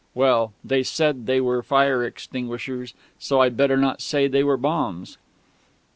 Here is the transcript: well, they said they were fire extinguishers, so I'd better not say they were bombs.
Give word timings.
well, 0.15 0.51
they 0.65 0.81
said 0.81 1.27
they 1.27 1.39
were 1.39 1.61
fire 1.61 2.03
extinguishers, 2.03 2.95
so 3.19 3.39
I'd 3.41 3.55
better 3.55 3.77
not 3.77 4.01
say 4.01 4.27
they 4.27 4.43
were 4.43 4.57
bombs. 4.57 5.19